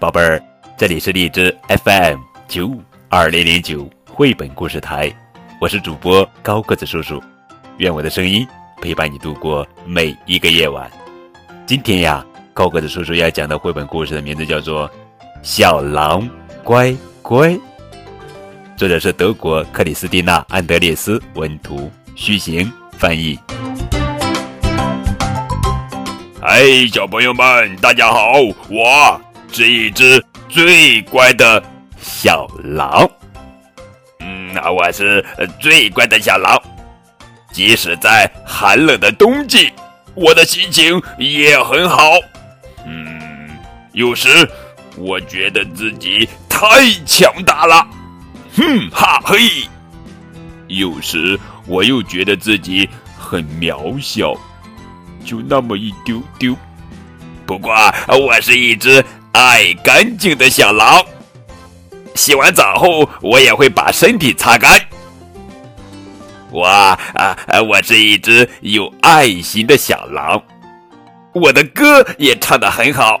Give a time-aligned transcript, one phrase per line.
[0.00, 0.40] 宝贝儿，
[0.76, 5.12] 这里是荔枝 FM 九五二零零九绘本故事台，
[5.60, 7.20] 我是主播高个子叔叔，
[7.78, 8.46] 愿我的声音
[8.80, 10.88] 陪伴你度过每一个夜晚。
[11.66, 12.24] 今天呀，
[12.54, 14.88] 高个子叔叔要讲的绘本故事的名字叫做
[15.42, 16.28] 《小狼
[16.62, 17.48] 乖乖》，
[18.76, 23.36] 作者是德国克里斯蒂娜·安德烈斯文图，徐行翻译。
[26.40, 26.62] 嗨，
[26.92, 28.34] 小朋友们，大家好，
[28.68, 29.20] 我。
[29.50, 31.60] 是一只最乖的
[32.00, 33.10] 小狼，
[34.20, 35.24] 嗯，我是
[35.58, 36.56] 最乖的小狼。
[37.50, 39.72] 即使在寒冷的冬季，
[40.14, 42.12] 我的心情也很好。
[42.86, 43.50] 嗯，
[43.92, 44.48] 有时
[44.96, 46.66] 我觉得自己太
[47.04, 47.84] 强大了，
[48.54, 49.38] 哼哈嘿。
[50.68, 52.88] 有时我又觉得自己
[53.18, 54.34] 很渺小，
[55.24, 56.54] 就那么一丢丢。
[57.44, 57.74] 不过
[58.08, 59.04] 我是一只。
[59.32, 61.04] 爱干净的小狼，
[62.14, 64.80] 洗完澡后我也会把身体擦干。
[66.50, 67.36] 我啊，
[67.68, 70.42] 我是一只有爱心的小狼，
[71.34, 73.20] 我的歌也唱得很好，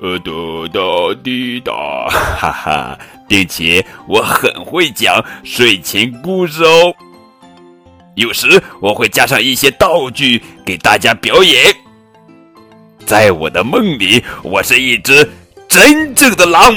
[0.00, 0.32] 呃，哒
[0.72, 0.80] 哒
[1.22, 1.72] 滴答，
[2.38, 2.98] 哈哈，
[3.28, 6.94] 并且我很会讲睡前故事哦。
[8.14, 11.74] 有时我会加上一些道具给大家表演。
[13.04, 15.28] 在我的梦里，我是一只。
[15.70, 16.76] 真正的狼，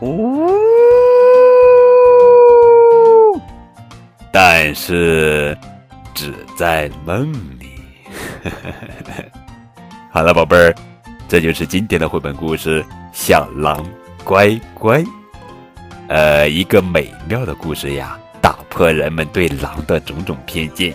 [0.00, 0.48] 呜！
[4.32, 5.58] 但是
[6.14, 7.68] 只在梦里。
[10.12, 10.72] 好了，宝贝儿，
[11.28, 12.80] 这就是今天的绘本故事
[13.12, 13.84] 《小狼
[14.22, 15.00] 乖乖》。
[16.06, 20.94] 呃，一个美妙的故事呀，打破人们对狼的种种偏见。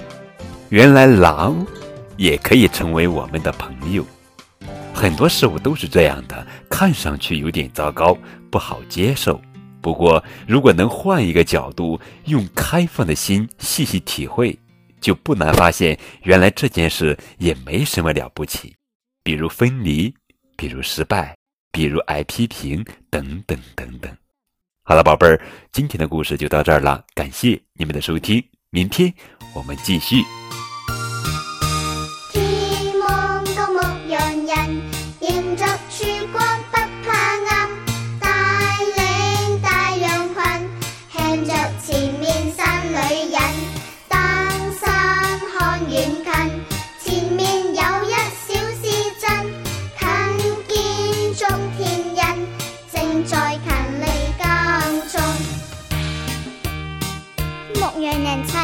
[0.69, 1.67] 原来狼
[2.15, 4.05] 也可以成为我们的朋友。
[4.95, 8.17] 很多事物都是这样的，看上去有点糟糕，
[8.49, 9.39] 不好接受。
[9.81, 14.57] 不过，如果能换一个角度，用开放的心细细体会，
[15.01, 18.73] 就不难发现，原来这件事也没什么了不起。
[19.21, 20.11] 比如分离，
[20.55, 21.35] 比如失败，
[21.71, 24.09] 比如挨批评，等等等等。
[24.83, 25.39] 好了，宝贝儿，
[25.73, 29.13] 今天的故事就到这儿了，感谢你们的收听，明天
[29.53, 30.23] 我们继续。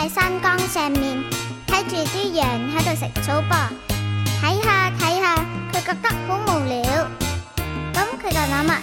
[0.01, 1.23] 喺山岗上面
[1.67, 3.69] 睇住啲羊喺度食草噃，
[4.41, 5.35] 睇下睇下，
[5.71, 6.81] 佢觉得好无聊，
[7.93, 8.81] 咁佢就谂啊，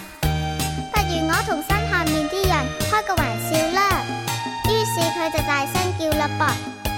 [0.93, 2.55] 不如我同山下面啲人
[2.89, 4.01] 开个玩笑啦。
[4.65, 6.88] 于是佢就大声叫啦噃。